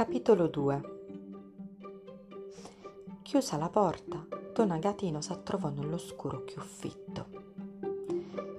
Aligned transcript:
Capitolo 0.00 0.46
2 0.46 0.80
Chiusa 3.20 3.58
la 3.58 3.68
porta, 3.68 4.26
Don 4.54 4.70
Agatino 4.70 5.20
s'attrovò 5.20 5.68
nell'oscuro 5.68 6.40
più 6.40 6.58
fitto. 6.62 7.26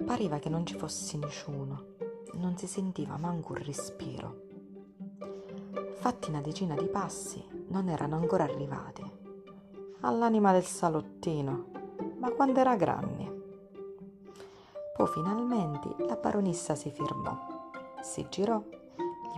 Pareva 0.06 0.38
che 0.38 0.48
non 0.48 0.64
ci 0.64 0.76
fosse 0.76 1.16
nessuno, 1.16 1.94
non 2.34 2.56
si 2.56 2.68
sentiva 2.68 3.16
manco 3.16 3.54
un 3.54 3.64
respiro. 3.64 4.42
Fatti 5.94 6.30
una 6.30 6.40
decina 6.40 6.76
di 6.76 6.86
passi, 6.86 7.44
non 7.70 7.88
erano 7.88 8.14
ancora 8.14 8.44
arrivati. 8.44 9.02
All'anima 10.02 10.52
del 10.52 10.62
salottino, 10.62 11.70
ma 12.18 12.30
quando 12.30 12.60
era 12.60 12.76
grande. 12.76 13.42
Poi 14.96 15.08
finalmente 15.08 15.88
la 16.06 16.14
baronessa 16.14 16.76
si 16.76 16.92
fermò, 16.92 17.36
si 18.00 18.28
girò 18.30 18.62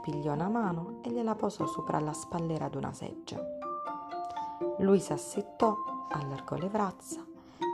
pigliò 0.04 0.34
una 0.34 0.50
mano 0.50 1.00
e 1.02 1.08
gliela 1.08 1.34
posò 1.34 1.66
sopra 1.66 1.98
la 1.98 2.12
spallera 2.12 2.68
d'una 2.68 2.92
seggia. 2.92 3.42
Lui 4.80 5.00
s'assettò, 5.00 5.74
allargò 6.10 6.56
le 6.56 6.68
braccia 6.68 7.24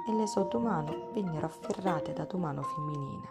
e 0.09 0.13
le 0.13 0.29
sue 0.29 0.47
due 0.49 0.61
mani 0.61 0.97
vennero 1.13 1.47
afferrate 1.47 2.13
da 2.13 2.27
due 2.27 2.39
mani 2.39 2.63
femminine. 2.63 3.29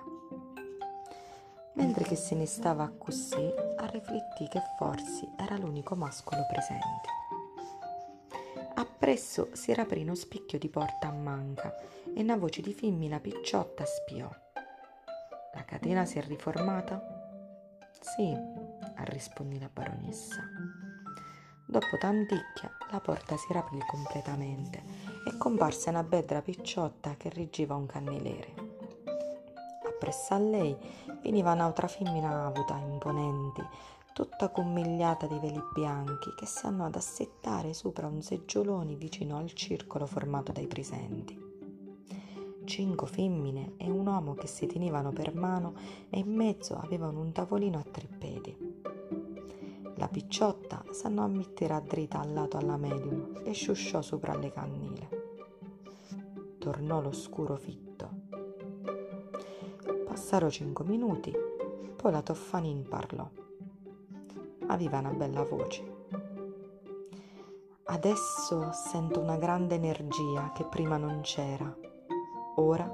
Mentre 1.75 2.03
che 2.03 2.17
se 2.17 2.35
ne 2.35 2.45
stava 2.45 2.91
così, 2.97 3.49
riflettì 3.89 4.49
che 4.49 4.61
forse 4.77 5.29
era 5.37 5.55
l'unico 5.55 5.95
mascolo 5.95 6.45
presente. 6.49 7.07
Appresso 8.75 9.47
si 9.53 9.73
raprì 9.73 10.01
uno 10.01 10.13
spicchio 10.15 10.59
di 10.59 10.67
porta 10.67 11.07
a 11.07 11.13
manca 11.13 11.73
e 12.13 12.21
una 12.21 12.35
voce 12.35 12.61
di 12.61 12.73
femmina 12.73 13.21
picciotta 13.21 13.85
spiò. 13.85 14.29
La 15.53 15.63
catena 15.63 16.03
si 16.03 16.17
è 16.17 16.21
riformata? 16.21 17.01
Sì, 18.01 18.68
rispondì 19.03 19.59
la 19.59 19.69
baronessa. 19.71 20.41
Dopo 21.65 21.97
tanticchia 21.99 22.71
la 22.91 22.99
porta 22.99 23.37
si 23.37 23.53
aprì 23.53 23.77
completamente 23.85 24.81
e 25.27 25.37
comparse 25.37 25.89
una 25.89 26.03
bedra 26.03 26.41
picciotta 26.41 27.15
che 27.15 27.29
riggiva 27.29 27.75
un 27.75 27.85
cannelere. 27.85 28.53
Appresso 29.85 30.33
a 30.33 30.39
lei 30.39 30.75
veniva 31.21 31.51
un'altra 31.51 31.87
femmina 31.87 32.45
avuta, 32.45 32.75
imponenti, 32.77 33.61
tutta 34.13 34.49
commigliata 34.49 35.27
di 35.27 35.37
veli 35.39 35.61
bianchi 35.73 36.33
che 36.35 36.45
si 36.45 36.65
hanno 36.65 36.85
ad 36.85 36.95
assettare 36.95 37.73
sopra 37.73 38.07
un 38.07 38.21
seggiolone 38.21 38.95
vicino 38.95 39.37
al 39.37 39.53
circolo 39.53 40.05
formato 40.05 40.51
dai 40.51 40.67
presenti. 40.67 41.47
Cinque 42.65 43.07
femmine 43.07 43.73
e 43.77 43.89
un 43.89 44.07
uomo 44.07 44.33
che 44.33 44.47
si 44.47 44.65
tenevano 44.65 45.11
per 45.11 45.35
mano 45.35 45.73
e 46.09 46.19
in 46.19 46.33
mezzo 46.33 46.75
avevano 46.77 47.19
un 47.19 47.31
tavolino 47.31 47.77
a 47.77 47.83
tre 47.83 48.07
piedi. 48.07 48.68
La 49.99 50.07
picciotta 50.07 50.85
s'annò 50.91 51.25
a 51.25 51.27
mettere 51.27 51.83
dritta 51.85 52.21
al 52.21 52.31
lato 52.31 52.55
alla 52.55 52.77
medium 52.77 53.41
e 53.43 53.51
sciusciò 53.51 54.01
sopra 54.01 54.33
le 54.37 54.49
cannine. 54.49 55.09
Tornò 56.57 57.01
l'oscuro 57.01 57.57
fitto. 57.57 58.09
Passarono 60.05 60.51
cinque 60.51 60.85
minuti, 60.85 61.35
poi 61.97 62.11
la 62.13 62.21
Toffanin 62.21 62.87
parlò. 62.87 63.29
Aveva 64.67 64.99
una 64.99 65.11
bella 65.11 65.43
voce. 65.43 65.83
Adesso 67.83 68.71
sento 68.71 69.19
una 69.19 69.35
grande 69.35 69.75
energia 69.75 70.53
che 70.53 70.63
prima 70.63 70.95
non 70.95 71.19
c'era. 71.23 71.77
Ora 72.55 72.89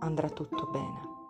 andrà 0.00 0.28
tutto 0.28 0.66
bene. 0.72 1.21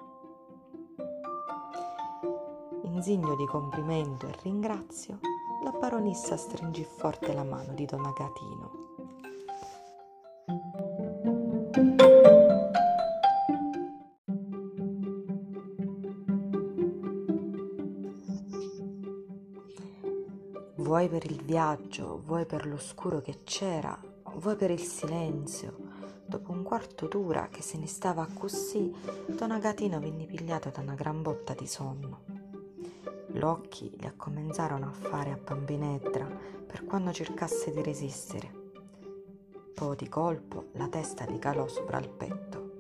Segno 3.02 3.34
di 3.34 3.46
complimento 3.46 4.28
e 4.28 4.34
ringrazio, 4.42 5.18
la 5.64 5.72
baronessa 5.72 6.36
stringì 6.36 6.84
forte 6.84 7.32
la 7.32 7.42
mano 7.42 7.72
di 7.74 7.84
Don 7.84 8.04
Agatino. 8.04 8.70
Vuoi 20.76 21.08
per 21.08 21.24
il 21.24 21.42
viaggio, 21.42 22.22
vuoi 22.24 22.46
per 22.46 22.66
l'oscuro 22.66 23.20
che 23.20 23.40
c'era, 23.42 23.98
vuoi 24.36 24.54
per 24.54 24.70
il 24.70 24.80
silenzio. 24.80 25.90
Dopo 26.24 26.52
un 26.52 26.62
quarto 26.62 27.08
d'ora 27.08 27.48
che 27.48 27.62
se 27.62 27.78
ne 27.78 27.88
stava 27.88 28.28
così, 28.32 28.94
Don 29.26 29.50
Agatino 29.50 29.98
venne 29.98 30.24
pigliato 30.24 30.70
da 30.70 30.80
una 30.80 30.94
gran 30.94 31.20
botta 31.20 31.52
di 31.52 31.66
sonno. 31.66 32.31
Gli 33.34 34.04
accominciarono 34.04 34.86
a 34.86 34.92
fare 34.92 35.32
a 35.32 35.38
bambinedra 35.42 36.26
per 36.66 36.84
quando 36.84 37.12
cercasse 37.12 37.72
di 37.72 37.82
resistere. 37.82 38.60
Poi 39.74 39.96
di 39.96 40.06
colpo 40.08 40.66
la 40.72 40.86
testa 40.88 41.24
gli 41.24 41.38
calò 41.38 41.66
sopra 41.66 41.98
il 41.98 42.10
petto. 42.10 42.70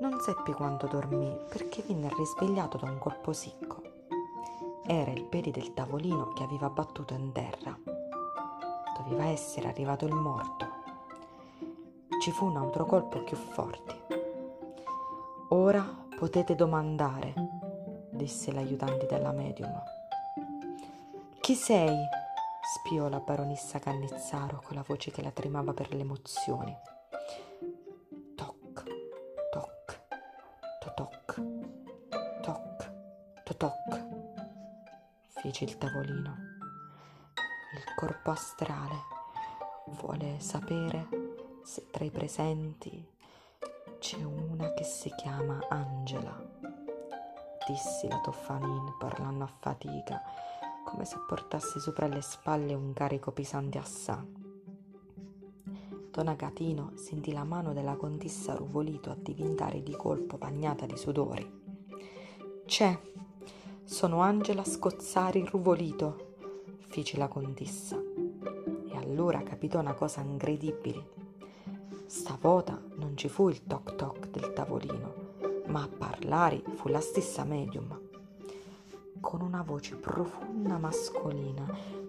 Non 0.00 0.20
seppi 0.20 0.52
quanto 0.52 0.86
dormì 0.86 1.34
perché 1.48 1.82
venne 1.82 2.10
risvegliato 2.14 2.76
da 2.76 2.90
un 2.90 2.98
colpo 2.98 3.32
secco. 3.32 3.82
Era 4.86 5.10
il 5.10 5.24
piede 5.24 5.50
del 5.50 5.72
tavolino 5.72 6.28
che 6.34 6.42
aveva 6.42 6.68
battuto 6.68 7.14
in 7.14 7.32
terra. 7.32 7.76
Doveva 8.98 9.24
essere 9.24 9.68
arrivato 9.68 10.04
il 10.04 10.14
morto. 10.14 10.66
Ci 12.20 12.30
fu 12.32 12.44
un 12.46 12.58
altro 12.58 12.84
colpo 12.84 13.22
più 13.22 13.36
forte. 13.36 14.04
Ora 15.48 16.04
potete 16.16 16.54
domandare 16.54 17.45
disse 18.16 18.50
l'aiutante 18.52 19.06
della 19.06 19.32
medium. 19.32 19.82
Chi 21.40 21.54
sei? 21.54 22.24
spiò 22.66 23.08
la 23.08 23.20
baronessa 23.20 23.78
Cannizzaro 23.78 24.60
con 24.60 24.74
la 24.74 24.84
voce 24.84 25.12
che 25.12 25.22
la 25.22 25.30
tremava 25.30 25.72
per 25.72 25.94
l'emozione. 25.94 26.80
Toc, 28.34 28.82
toc, 29.52 30.00
toc, 30.94 31.40
toc, 32.42 33.56
toc, 33.56 34.06
fece 35.28 35.64
il 35.64 35.78
tavolino. 35.78 36.36
Il 37.76 37.94
corpo 37.94 38.30
astrale 38.32 38.96
vuole 40.00 40.40
sapere 40.40 41.08
se 41.62 41.86
tra 41.90 42.04
i 42.04 42.10
presenti 42.10 43.14
c'è 43.98 44.22
una 44.22 44.72
che 44.74 44.84
si 44.84 45.12
chiama 45.16 45.64
Angela 45.68 46.45
dissi 47.66 48.06
la 48.06 48.20
Toffanin 48.20 48.94
parlando 48.96 49.42
a 49.42 49.48
fatica, 49.48 50.22
come 50.84 51.04
se 51.04 51.16
portassi 51.26 51.80
sopra 51.80 52.06
le 52.06 52.20
spalle 52.20 52.74
un 52.74 52.92
carico 52.92 53.32
pesante 53.32 53.78
assai. 53.78 54.44
Don 56.12 56.28
Agatino 56.28 56.92
sentì 56.94 57.32
la 57.32 57.42
mano 57.42 57.72
della 57.72 57.96
contessa 57.96 58.54
ruvolito 58.54 59.10
a 59.10 59.16
diventare 59.18 59.82
di 59.82 59.96
colpo 59.96 60.38
bagnata 60.38 60.86
di 60.86 60.96
sudori. 60.96 61.64
C'è, 62.64 62.98
sono 63.82 64.20
Angela 64.20 64.64
Scozzari 64.64 65.44
Ruvolito, 65.44 66.34
fece 66.86 67.18
la 67.18 67.28
contessa. 67.28 67.96
E 67.96 68.96
allora 68.96 69.42
capitò 69.42 69.80
una 69.80 69.94
cosa 69.94 70.20
incredibile. 70.20 71.14
Stavolta 72.06 72.80
non 72.94 73.16
ci 73.16 73.28
fu 73.28 73.48
il 73.48 73.66
toc 73.66 73.96
toc 73.96 74.30
del 74.30 74.52
tavolino, 74.52 75.15
parlare 76.26 76.60
fu 76.74 76.88
la 76.88 77.00
stessa 77.00 77.44
medium, 77.44 78.00
con 79.20 79.42
una 79.42 79.62
voce 79.62 79.94
profonda 79.94 80.76
mascolina, 80.76 81.64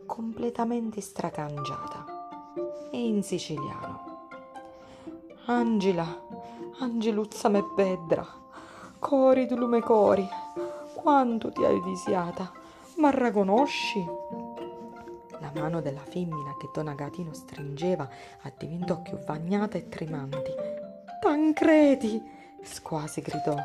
completamente 0.08 1.02
stracangiata, 1.02 2.04
e 2.92 2.98
in 2.98 3.22
siciliano. 3.22 4.30
Angela, 5.46 6.26
Angeluzza 6.80 7.48
me 7.50 7.64
bedra, 7.76 8.26
cori 8.98 9.46
tu 9.46 9.56
lume 9.56 9.81
cori, 9.81 10.28
quanto 10.96 11.52
ti 11.52 11.63
hai 11.63 11.80
disiata, 11.84 12.52
ma 12.98 13.12
riconosci? 13.12 14.04
La 15.40 15.52
mano 15.54 15.80
della 15.80 16.02
femmina 16.02 16.56
che 16.58 16.70
Don 16.74 16.88
Agatino 16.88 17.34
stringeva 17.34 18.10
diventò 18.58 19.00
più 19.00 19.20
bagnata 19.24 19.78
e 19.78 19.88
tremante. 19.88 21.06
Tancredi! 21.22 22.36
Squasi 22.63 23.22
gridò. 23.22 23.56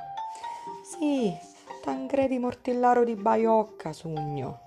Sì, 0.99 1.35
Tancredi 1.81 2.39
Mortillaro 2.39 3.03
di 3.03 3.15
Baiocca, 3.15 3.95
sugno. 3.95 4.61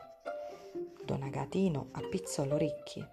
Don 1.06 1.22
Agatino 1.22 1.90
appizzò 1.92 2.44
l'orecchio. 2.46 3.12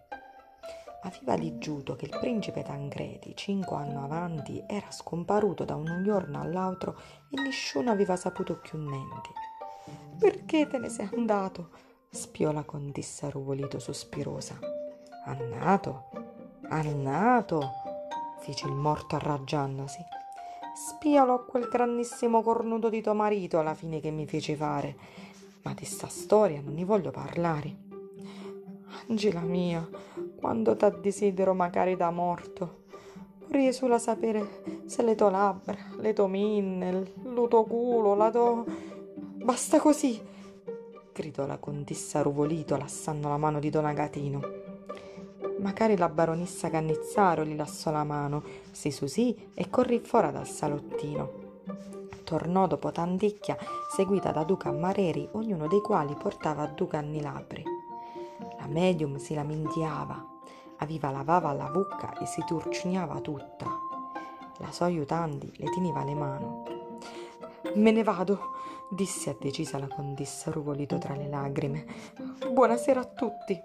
Aveva 1.03 1.37
digiuto 1.37 1.95
che 1.95 2.07
il 2.07 2.17
principe 2.19 2.63
Tancredi, 2.63 3.37
cinque 3.37 3.77
anni 3.77 3.97
avanti, 3.97 4.65
era 4.67 4.91
scomparuto 4.91 5.67
da 5.67 5.75
un 5.75 6.03
giorno 6.03 6.41
all'altro 6.41 6.99
e 7.29 7.39
nessuno 7.43 7.91
aveva 7.91 8.17
saputo 8.17 8.59
più 8.59 8.79
niente. 8.79 9.29
Perché 10.19 10.67
te 10.67 10.79
ne 10.79 10.89
sei 10.89 11.11
andato? 11.13 11.69
spiò 12.09 12.51
la 12.51 12.65
contessa 12.65 13.29
ruvolito 13.29 13.79
sospirosa. 13.79 14.59
Annato? 15.27 16.09
Annato? 16.71 17.61
fece 18.41 18.67
il 18.67 18.73
morto 18.73 19.17
arraggiandosi 19.17 20.21
spialo 20.75 21.45
quel 21.45 21.69
grandissimo 21.69 22.43
cornuto 22.43 22.89
di 22.89 23.03
tuo 23.03 23.15
marito 23.15 23.59
alla 23.59 23.75
fine 23.75 24.01
che 24.01 24.11
mi 24.11 24.27
fece 24.27 24.57
fare. 24.57 24.97
Ma 25.63 25.75
di 25.75 25.85
sta 25.85 26.09
storia 26.09 26.61
non 26.61 26.75
ne 26.75 26.85
voglio 26.85 27.11
parlare. 27.11 27.77
Angela 29.09 29.41
mia, 29.41 29.89
quando 30.37 30.77
t'ha 30.77 30.91
desidero 30.91 31.55
magari 31.55 31.97
da 31.97 32.11
morto. 32.11 32.81
Vorrei 33.47 33.73
solo 33.73 33.99
sapere 33.99 34.63
se 34.87 35.03
le 35.03 35.15
tue 35.15 35.31
labbra, 35.31 35.77
le 35.99 36.13
tue 36.13 36.29
minne, 36.29 36.89
il 36.89 37.47
tuo 37.49 37.65
culo, 37.65 38.15
la 38.15 38.31
tua... 38.31 38.65
Basta 39.45 39.79
così! 39.79 40.31
gridò 41.13 41.47
la 41.47 41.59
contessa 41.59 42.23
ruvolito 42.23 42.77
lassando 42.77 43.29
la 43.29 43.37
mano 43.37 43.61
di 43.61 43.69
Don 43.69 43.85
Agatino. 43.85 44.62
Magari 45.59 45.97
la 45.97 46.09
baronessa 46.09 46.71
Cannizzaro 46.71 47.45
gli 47.45 47.55
lassò 47.55 47.91
la 47.91 48.05
mano, 48.05 48.43
si 48.71 48.91
susì 48.91 49.51
e 49.55 49.71
corrì 49.71 50.01
fuori 50.01 50.33
dal 50.33 50.47
salottino. 50.47 51.41
Tornò 52.25 52.67
dopo 52.67 52.91
tanticchia, 52.91 53.57
seguita 53.95 54.31
da 54.31 54.45
duca 54.45 54.73
Mareri, 54.73 55.29
ognuno 55.33 55.67
dei 55.69 55.81
quali 55.81 56.15
portava 56.15 56.67
due 56.67 56.89
cannilabri. 56.89 57.63
La 58.59 58.67
medium 58.67 59.17
si 59.19 59.35
lamentiava, 59.35 60.25
aviva 60.79 61.11
lavava 61.11 61.53
la 61.53 61.69
bucca 61.69 62.19
e 62.19 62.27
si 62.27 62.43
turcignava 62.45 63.21
tutta. 63.21 63.67
La 64.59 64.73
sua 64.73 64.87
aiutanti 64.87 65.53
le 65.57 65.71
teniva 65.71 66.05
le 66.05 66.15
mani. 66.15 66.63
Me 67.75 67.91
ne 67.91 68.03
vado, 68.03 68.39
disse 68.91 69.37
decisa 69.41 69.79
la 69.79 69.89
contessa 69.89 70.51
ruvolito 70.51 70.99
tra 70.99 71.15
le 71.15 71.29
lagrime. 71.29 71.87
Buonasera 72.51 73.01
a 73.01 73.05
tutti. 73.05 73.61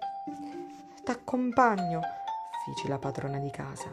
T'accompagno, 1.08 2.02
fece 2.66 2.86
la 2.86 2.98
padrona 2.98 3.38
di 3.38 3.48
casa. 3.48 3.90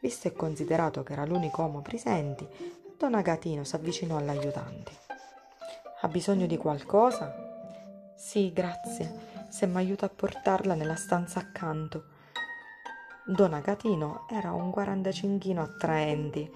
Visto 0.00 0.28
e 0.28 0.32
considerato 0.32 1.02
che 1.02 1.12
era 1.12 1.26
l'unico 1.26 1.60
uomo 1.60 1.82
presente, 1.82 2.48
Don 2.96 3.12
Agatino 3.12 3.64
s'avvicinò 3.64 4.16
all'aiutante. 4.16 4.92
Ha 6.00 6.08
bisogno 6.08 6.46
di 6.46 6.56
qualcosa? 6.56 8.14
Sì, 8.16 8.50
grazie, 8.50 9.46
se 9.50 9.66
mi 9.66 9.76
aiuta 9.76 10.06
a 10.06 10.08
portarla 10.08 10.72
nella 10.72 10.96
stanza 10.96 11.38
accanto. 11.38 12.04
Don 13.26 13.52
Agatino 13.52 14.26
era 14.30 14.52
un 14.52 14.70
quarantacinquino 14.70 15.60
attraenti, 15.60 16.50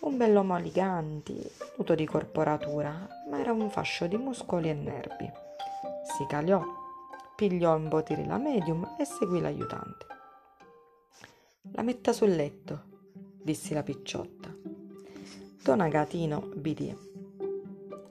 un 0.00 0.18
bell'uomo 0.18 0.58
eleganti, 0.58 1.42
nudo 1.78 1.94
di 1.94 2.04
corporatura, 2.04 3.08
ma 3.30 3.40
era 3.40 3.52
un 3.52 3.70
fascio 3.70 4.06
di 4.08 4.18
muscoli 4.18 4.68
e 4.68 4.74
nervi. 4.74 5.32
Si 6.02 6.26
cagliò, 6.26 6.84
pigliò 7.36 7.76
in 7.76 7.88
botiri 7.88 8.24
la 8.24 8.38
medium 8.38 8.96
e 8.98 9.04
seguì 9.04 9.40
l'aiutante. 9.40 10.06
La 11.72 11.82
metta 11.82 12.14
sul 12.14 12.30
letto, 12.34 12.82
disse 13.42 13.74
la 13.74 13.82
picciotta. 13.82 14.52
Don 15.62 15.80
Agatino 15.80 16.50
bidì. 16.54 16.96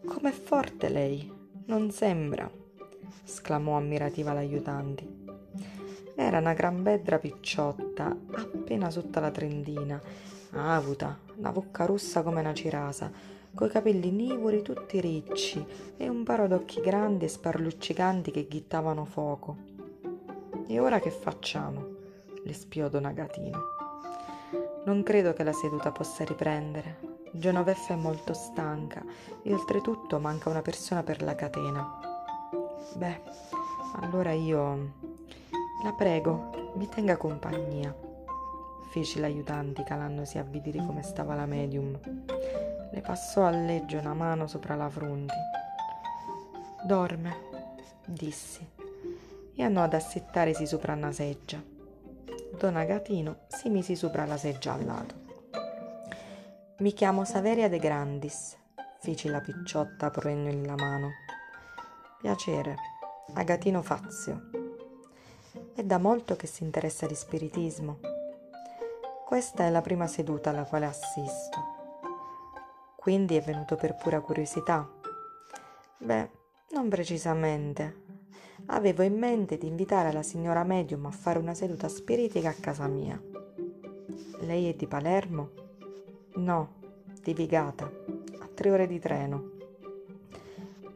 Com'è 0.05 0.31
forte 0.31 0.89
lei? 0.89 1.33
Non 1.65 1.89
sembra, 1.89 2.49
esclamò 3.25 3.77
ammirativa 3.77 4.31
l'aiutante. 4.31 5.23
Era 6.15 6.37
una 6.37 6.53
gran 6.53 6.83
bedra 6.83 7.17
picciotta, 7.17 8.15
appena 8.35 8.91
sotto 8.91 9.19
la 9.19 9.31
trentina, 9.31 9.99
avuta, 10.51 11.17
una 11.37 11.51
bocca 11.51 11.85
rossa 11.85 12.21
come 12.21 12.41
una 12.41 12.53
cirasa, 12.53 13.11
coi 13.55 13.69
capelli 13.69 14.11
nivori 14.11 14.61
tutti 14.61 14.99
ricci 14.99 15.65
e 15.95 16.09
un 16.09 16.23
paro 16.23 16.45
d'occhi 16.45 16.81
grandi 16.81 17.25
e 17.25 17.29
sparluccicanti 17.29 18.29
che 18.29 18.47
ghittavano 18.47 19.05
fuoco. 19.05 19.55
E 20.67 20.79
ora 20.79 20.99
che 20.99 21.09
facciamo? 21.09 21.93
le 22.43 22.53
spiò 22.53 22.89
Don 22.89 23.05
Agatino. 23.05 23.59
Non 24.85 25.01
credo 25.01 25.33
che 25.33 25.43
la 25.43 25.53
seduta 25.53 25.91
possa 25.91 26.23
riprendere. 26.23 27.13
Genoveffa 27.31 27.93
è 27.93 27.97
molto 27.97 28.33
stanca 28.33 29.03
e 29.41 29.51
oltretutto 29.51 30.19
manca 30.19 30.49
una 30.49 30.61
persona 30.61 31.01
per 31.01 31.23
la 31.23 31.33
catena. 31.33 31.99
Beh, 32.95 33.21
allora 34.01 34.31
io... 34.31 35.13
La 35.83 35.93
prego, 35.93 36.71
mi 36.75 36.87
tenga 36.87 37.17
compagnia, 37.17 37.95
fece 38.89 39.19
l'aiutante 39.19 39.83
calandosi 39.83 40.37
a 40.37 40.43
vedere 40.43 40.83
come 40.85 41.03
stava 41.03 41.35
la 41.35 41.45
medium. 41.45 41.99
Le 42.95 43.01
passò 43.01 43.43
a 43.43 43.49
legge 43.49 43.97
una 43.97 44.13
mano 44.13 44.47
sopra 44.47 44.73
la 44.75 44.89
fronte. 44.89 45.33
Dorme, 46.85 47.35
dissi, 48.05 48.65
e 49.53 49.63
andò 49.63 49.83
ad 49.83 49.95
assettarsi 49.95 50.65
sopra 50.65 50.93
una 50.93 51.11
seggia. 51.11 51.61
Don 52.57 52.77
Agatino 52.77 53.39
si 53.47 53.67
mise 53.67 53.97
sopra 53.97 54.25
la 54.25 54.37
seggia 54.37 54.71
al 54.71 54.85
lato. 54.85 55.15
Mi 56.77 56.93
chiamo 56.93 57.25
Saveria 57.25 57.67
De 57.67 57.79
Grandis, 57.79 58.55
fece 59.01 59.27
la 59.27 59.41
picciotta 59.41 60.05
aprendogli 60.05 60.65
la 60.65 60.75
mano. 60.75 61.09
Piacere, 62.21 62.77
Agatino 63.33 63.81
Fazio. 63.81 64.49
È 65.75 65.83
da 65.83 65.97
molto 65.97 66.37
che 66.37 66.47
si 66.47 66.63
interessa 66.63 67.05
di 67.07 67.15
spiritismo. 67.15 67.99
Questa 69.25 69.65
è 69.65 69.69
la 69.69 69.81
prima 69.81 70.07
seduta 70.07 70.51
alla 70.51 70.63
quale 70.63 70.85
assisto. 70.85 71.83
Quindi 73.05 73.35
è 73.35 73.41
venuto 73.41 73.75
per 73.75 73.95
pura 73.95 74.19
curiosità. 74.19 74.89
Beh, 75.99 76.29
non 76.71 76.89
precisamente. 76.89 78.01
Avevo 78.65 79.03
in 79.03 79.15
mente 79.15 79.59
di 79.59 79.67
invitare 79.67 80.11
la 80.11 80.23
signora 80.23 80.63
Medium 80.63 81.05
a 81.05 81.11
fare 81.11 81.37
una 81.37 81.53
seduta 81.53 81.87
spiritica 81.87 82.49
a 82.49 82.55
casa 82.59 82.87
mia. 82.87 83.21
Lei 84.39 84.69
è 84.69 84.73
di 84.73 84.87
Palermo? 84.87 85.51
No, 86.37 86.77
di 87.21 87.35
Vigata, 87.35 87.85
a 87.85 88.49
tre 88.51 88.71
ore 88.71 88.87
di 88.87 88.97
treno. 88.97 89.51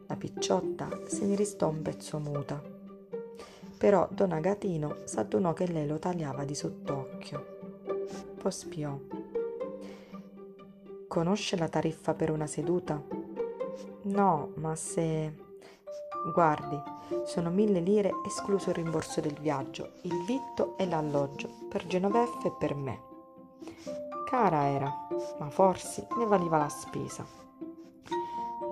La 0.08 0.16
picciotta 0.16 0.90
se 1.06 1.28
ne 1.28 1.36
restò 1.36 1.68
un 1.68 1.84
pezzo 1.84 2.18
muta. 2.18 2.60
Però 3.78 4.08
Don 4.10 4.32
Agatino 4.32 5.02
s'adunò 5.04 5.54
che 5.54 5.68
lei 5.68 5.86
lo 5.86 6.00
tagliava 6.00 6.44
di 6.44 6.56
sott'occhio. 6.56 7.58
Poi 8.42 8.52
spiò. 8.52 9.19
Conosce 11.10 11.58
la 11.58 11.68
tariffa 11.68 12.14
per 12.14 12.30
una 12.30 12.46
seduta? 12.46 13.02
No, 14.04 14.52
ma 14.58 14.76
se... 14.76 15.34
Guardi, 16.32 16.80
sono 17.26 17.50
mille 17.50 17.80
lire 17.80 18.12
escluso 18.28 18.70
il 18.70 18.76
rimborso 18.76 19.20
del 19.20 19.34
viaggio, 19.40 19.94
il 20.04 20.24
vitto 20.26 20.78
e 20.78 20.86
l'alloggio 20.86 21.50
per 21.68 21.88
Genoveffa 21.88 22.50
e 22.50 22.52
per 22.52 22.76
me. 22.76 23.02
Cara 24.30 24.68
era, 24.68 25.08
ma 25.40 25.50
forse 25.50 26.06
ne 26.16 26.26
valeva 26.26 26.60
la 26.60 26.70
spesa. 26.70 27.26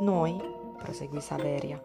Noi, 0.02 0.40
proseguì 0.78 1.20
Saveria, 1.20 1.82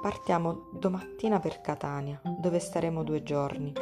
partiamo 0.00 0.68
domattina 0.70 1.40
per 1.40 1.60
Catania, 1.60 2.20
dove 2.22 2.60
staremo 2.60 3.02
due 3.02 3.24
giorni. 3.24 3.72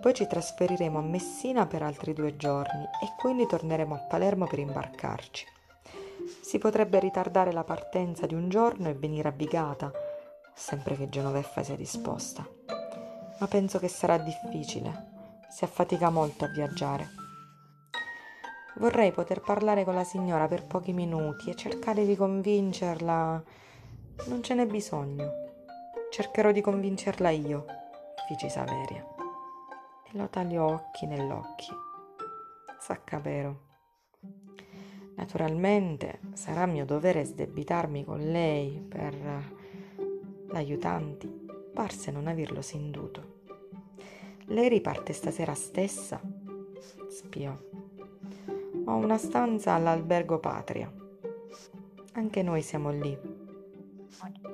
Poi 0.00 0.14
ci 0.14 0.28
trasferiremo 0.28 0.96
a 0.96 1.02
Messina 1.02 1.66
per 1.66 1.82
altri 1.82 2.12
due 2.12 2.36
giorni 2.36 2.84
e 3.02 3.16
quindi 3.18 3.48
torneremo 3.48 3.96
a 3.96 4.06
Palermo 4.08 4.46
per 4.46 4.60
imbarcarci. 4.60 5.54
Si 6.40 6.58
potrebbe 6.58 6.98
ritardare 6.98 7.52
la 7.52 7.64
partenza 7.64 8.26
di 8.26 8.34
un 8.34 8.48
giorno 8.48 8.88
e 8.88 8.94
venire 8.94 9.28
a 9.28 9.32
Vigata, 9.32 9.92
sempre 10.54 10.96
che 10.96 11.08
Genoveffa 11.08 11.62
sia 11.62 11.76
disposta. 11.76 12.46
Ma 13.38 13.46
penso 13.46 13.78
che 13.78 13.88
sarà 13.88 14.18
difficile. 14.18 15.14
Si 15.50 15.64
affatica 15.64 16.10
molto 16.10 16.44
a 16.44 16.48
viaggiare. 16.48 17.08
Vorrei 18.78 19.12
poter 19.12 19.40
parlare 19.40 19.84
con 19.84 19.94
la 19.94 20.04
signora 20.04 20.46
per 20.48 20.66
pochi 20.66 20.92
minuti 20.92 21.50
e 21.50 21.54
cercare 21.54 22.04
di 22.04 22.16
convincerla. 22.16 23.42
Non 24.26 24.42
ce 24.42 24.54
n'è 24.54 24.66
bisogno. 24.66 25.44
Cercherò 26.10 26.52
di 26.52 26.60
convincerla 26.60 27.30
io, 27.30 27.64
fece 28.28 28.48
Saveria. 28.48 29.04
E 30.04 30.16
lo 30.16 30.28
tagliò 30.28 30.66
occhi 30.66 31.06
nell'occhi. 31.06 31.68
Saccapero. 32.78 33.64
Naturalmente 35.16 36.20
sarà 36.34 36.66
mio 36.66 36.84
dovere 36.84 37.24
sdebitarmi 37.24 38.04
con 38.04 38.18
lei 38.18 38.84
per 38.86 39.14
l'aiutante. 40.48 41.26
Parse 41.72 42.10
non 42.10 42.26
averlo 42.26 42.62
senduto. 42.62 43.34
Lei 44.46 44.68
riparte 44.68 45.12
stasera 45.12 45.54
stessa? 45.54 46.20
Spiò. 47.08 47.56
Ho 48.84 48.94
una 48.94 49.18
stanza 49.18 49.72
all'albergo 49.72 50.38
Patria. 50.38 50.92
Anche 52.12 52.42
noi 52.42 52.62
siamo 52.62 52.90
lì. 52.90 53.18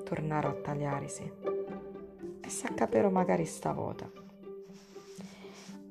Tornarono 0.04 0.54
a 0.54 0.60
tagliarsi. 0.60 1.32
E 2.40 2.48
s'accapero 2.48 3.10
magari 3.10 3.44
stavolta. 3.44 4.10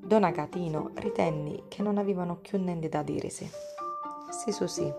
Don 0.03 0.23
Agatino 0.23 0.91
ritenni 0.95 1.63
che 1.67 1.83
non 1.83 1.97
avevano 1.97 2.37
più 2.37 2.57
niente 2.57 2.89
da 2.89 3.03
dirsi. 3.03 3.49
Sì, 4.31 4.51
su 4.51 4.65
sì, 4.65 4.91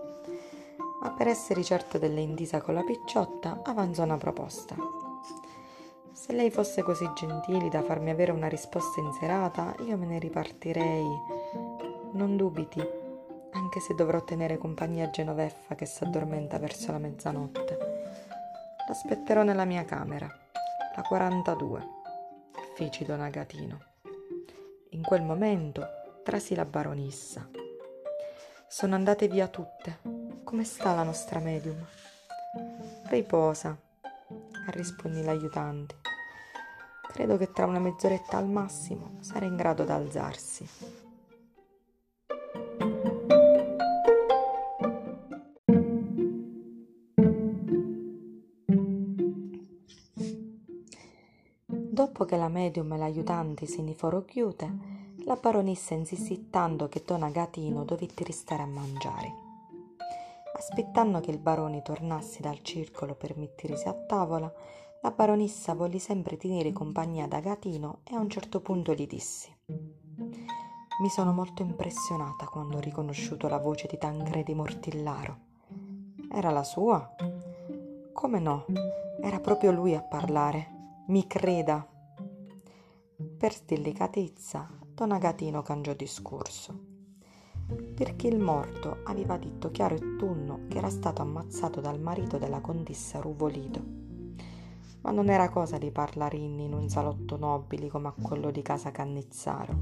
ma 1.01 1.11
per 1.11 1.27
essere 1.27 1.63
certo 1.63 1.97
dell'intesa 1.97 2.61
con 2.61 2.75
la 2.75 2.83
picciotta 2.83 3.61
avanzò 3.63 4.03
una 4.03 4.17
proposta. 4.17 4.75
Se 6.13 6.31
lei 6.31 6.51
fosse 6.51 6.83
così 6.83 7.09
gentile 7.13 7.67
da 7.67 7.81
farmi 7.81 8.11
avere 8.11 8.31
una 8.31 8.47
risposta 8.47 9.01
in 9.01 9.11
serata, 9.11 9.75
io 9.79 9.97
me 9.97 10.05
ne 10.05 10.19
ripartirei. 10.19 11.05
Non 12.13 12.37
dubiti, 12.37 12.79
anche 13.51 13.79
se 13.79 13.95
dovrò 13.95 14.23
tenere 14.23 14.57
compagnia 14.57 15.07
a 15.07 15.09
Genoveffa 15.09 15.75
che 15.75 15.85
s'addormenta 15.85 16.59
verso 16.59 16.91
la 16.91 16.99
mezzanotte. 16.99 17.77
L'aspetterò 18.87 19.43
nella 19.43 19.65
mia 19.65 19.83
camera, 19.83 20.27
la 20.95 21.01
42, 21.01 21.87
feci 22.75 23.03
Don 23.03 23.19
Agatino. 23.19 23.79
In 24.91 25.01
quel 25.01 25.23
momento 25.23 25.85
trasi 26.23 26.53
la 26.55 26.65
baronessa. 26.65 27.62
Sono 28.75 28.95
andate 28.95 29.27
via 29.27 29.47
tutte. 29.49 29.99
Come 30.43 30.63
sta 30.63 30.95
la 30.95 31.03
nostra 31.03 31.37
medium? 31.37 31.77
Riposa, 33.03 33.77
rispondì 34.71 35.21
l'aiutante. 35.21 35.97
Credo 37.07 37.37
che 37.37 37.51
tra 37.51 37.67
una 37.67 37.77
mezz'oretta 37.77 38.37
al 38.37 38.47
massimo 38.47 39.17
sarà 39.19 39.45
in 39.45 39.55
grado 39.55 39.83
d'alzarsi. 39.83 40.67
Dopo 51.67 52.25
che 52.25 52.37
la 52.37 52.49
medium 52.49 52.91
e 52.91 52.97
l'aiutante 52.97 53.67
se 53.67 53.83
ne 53.83 53.93
furono 53.93 54.25
chiute, 54.25 54.92
la 55.25 55.35
baronessa 55.35 55.93
insistì 55.93 56.49
tanto 56.49 56.89
che 56.89 57.03
Don 57.05 57.23
Agatino 57.23 57.85
dovette 57.85 58.23
restare 58.23 58.63
a 58.63 58.67
mangiare. 58.67 59.41
Aspettando 60.55 61.19
che 61.21 61.31
il 61.31 61.39
barone 61.39 61.81
tornasse 61.81 62.41
dal 62.41 62.61
circolo 62.61 63.15
per 63.15 63.37
mettersi 63.37 63.87
a 63.87 63.93
tavola, 63.93 64.51
la 65.01 65.11
baronessa 65.11 65.73
volle 65.73 65.99
sempre 65.99 66.37
tenere 66.37 66.71
compagnia 66.71 67.25
ad 67.25 67.33
Agatino 67.33 67.99
e 68.03 68.15
a 68.15 68.19
un 68.19 68.29
certo 68.29 68.61
punto 68.61 68.93
gli 68.93 69.07
disse 69.07 69.59
Mi 71.01 71.09
sono 71.09 71.33
molto 71.33 71.61
impressionata 71.61 72.45
quando 72.45 72.77
ho 72.77 72.81
riconosciuto 72.81 73.47
la 73.47 73.57
voce 73.57 73.87
di 73.89 73.97
Tancredi 73.97 74.53
Mortillaro. 74.53 75.37
Era 76.31 76.51
la 76.51 76.63
sua? 76.63 77.15
Come 78.11 78.39
no? 78.39 78.65
Era 79.21 79.39
proprio 79.39 79.71
lui 79.71 79.95
a 79.95 80.01
parlare. 80.01 81.03
Mi 81.07 81.27
creda. 81.27 81.85
Per 83.37 83.53
delicatezza, 83.65 84.82
Don 84.95 85.11
Agatino 85.11 85.63
cangiò 85.63 85.93
discorso 85.93 86.91
perché 87.95 88.27
il 88.27 88.39
morto 88.39 88.99
aveva 89.05 89.37
detto 89.37 89.71
chiaro 89.71 89.95
e 89.95 90.15
tonno 90.17 90.67
che 90.67 90.77
era 90.77 90.91
stato 90.91 91.23
ammazzato 91.23 91.81
dal 91.81 91.99
marito 91.99 92.37
della 92.37 92.61
contessa 92.61 93.19
Ruvolito. 93.19 93.81
Ma 95.01 95.09
non 95.09 95.29
era 95.29 95.49
cosa 95.49 95.79
di 95.79 95.89
parlare 95.89 96.37
in 96.37 96.71
un 96.73 96.87
salotto 96.89 97.37
nobili 97.37 97.87
come 97.89 98.09
a 98.09 98.13
quello 98.21 98.51
di 98.51 98.61
casa 98.61 98.91
Cannizzaro. 98.91 99.73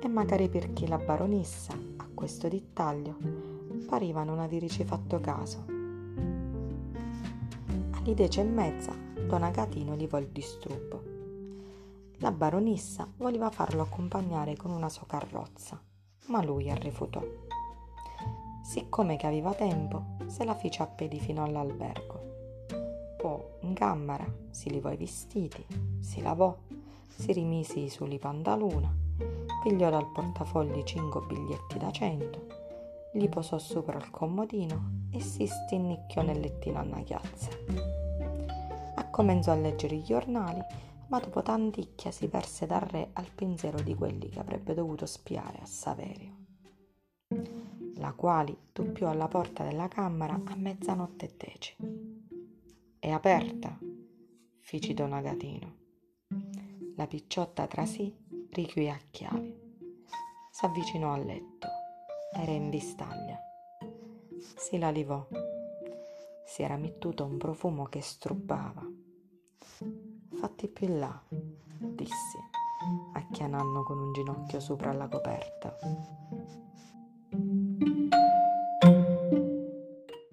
E 0.00 0.08
magari 0.08 0.48
perché 0.48 0.88
la 0.88 0.98
baronessa, 0.98 1.72
a 1.96 2.08
questo 2.12 2.48
dettaglio, 2.48 3.16
pareva 3.86 4.24
non 4.24 4.40
averci 4.40 4.84
fatto 4.84 5.20
caso. 5.20 5.64
Alle 7.92 8.14
dieci 8.14 8.40
e 8.40 8.44
mezza 8.44 8.92
Don 9.26 9.44
Agatino 9.44 9.94
gli 9.94 10.08
il 10.10 10.28
disturbo. 10.32 11.13
La 12.18 12.30
baronessa 12.30 13.08
voleva 13.16 13.50
farlo 13.50 13.82
accompagnare 13.82 14.56
con 14.56 14.70
una 14.70 14.88
sua 14.88 15.06
carrozza 15.06 15.80
ma 16.26 16.42
lui 16.42 16.70
arrefutò. 16.70 17.22
Siccome 18.62 19.16
che 19.16 19.26
aveva 19.26 19.52
tempo, 19.52 20.16
se 20.26 20.44
la 20.44 20.54
fece 20.54 20.82
a 20.82 20.86
piedi 20.86 21.18
fino 21.18 21.42
all'albergo. 21.42 22.32
Poi 23.16 23.42
in 23.60 23.74
camera 23.74 24.24
si 24.50 24.70
levò 24.70 24.90
i 24.90 24.96
vestiti, 24.96 25.64
si 26.00 26.22
lavò, 26.22 26.56
si 27.08 27.32
rimise 27.32 27.88
sugli 27.88 28.18
pantaluna, 28.18 28.92
pigliò 29.62 29.90
dal 29.90 30.10
portafogli 30.10 30.82
cinque 30.82 31.20
biglietti 31.26 31.78
da 31.78 31.90
cento, 31.90 32.46
li 33.12 33.28
posò 33.28 33.58
sopra 33.58 33.98
il 33.98 34.10
comodino 34.10 35.02
e 35.10 35.20
si 35.20 35.46
stinnicchiò 35.46 36.22
nel 36.22 36.40
lettino 36.40 36.80
a 36.80 37.00
chiazza. 37.02 37.50
Accomenzò 38.96 39.52
a 39.52 39.56
leggere 39.56 39.96
i 39.96 40.02
giornali 40.02 40.60
ma 41.08 41.18
dopo 41.20 41.42
tanticchia 41.42 42.10
si 42.10 42.28
perse 42.28 42.66
dal 42.66 42.80
re 42.80 43.10
al 43.12 43.30
pensiero 43.34 43.80
di 43.80 43.94
quelli 43.94 44.28
che 44.28 44.40
avrebbe 44.40 44.74
dovuto 44.74 45.06
spiare 45.06 45.58
a 45.60 45.66
Saverio, 45.66 46.36
la 47.96 48.12
quale 48.12 48.56
doppiò 48.72 49.10
alla 49.10 49.28
porta 49.28 49.64
della 49.64 49.88
camera 49.88 50.40
a 50.44 50.54
mezzanotte 50.56 51.26
e 51.26 51.34
dieci. 51.36 51.76
È 52.98 53.10
aperta, 53.10 53.78
fici 54.60 54.94
Don 54.94 55.12
Agatino. 55.12 55.82
La 56.96 57.06
picciotta 57.06 57.66
trasì 57.66 58.14
richiuse 58.50 58.88
a 58.88 59.00
chiave. 59.10 59.62
S'avvicinò 60.50 61.12
al 61.12 61.24
letto. 61.24 61.68
Era 62.32 62.52
in 62.52 62.70
vistaglia. 62.70 63.38
Si 64.38 64.78
la 64.78 64.90
livò. 64.90 65.26
Si 66.46 66.62
era 66.62 66.76
mettuto 66.76 67.24
un 67.24 67.36
profumo 67.36 67.84
che 67.84 68.00
strubbava 68.00 68.93
fatti 70.44 70.68
più 70.68 70.88
in 70.88 70.98
là, 70.98 71.22
dissi, 71.78 72.38
acchianando 73.14 73.82
con 73.82 73.98
un 73.98 74.12
ginocchio 74.12 74.60
sopra 74.60 74.92
la 74.92 75.08
coperta. 75.08 75.74